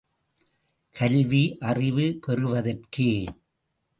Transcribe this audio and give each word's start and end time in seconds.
கல்வி, 0.95 1.57
அறிவு 1.61 2.19
பெறுவதற்கே! 2.27 3.11